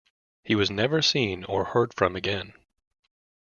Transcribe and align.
He 0.43 0.55
was 0.55 0.71
never 0.71 1.03
seen 1.03 1.43
or 1.43 1.63
heard 1.63 1.93
from 1.93 2.15
again. 2.15 2.55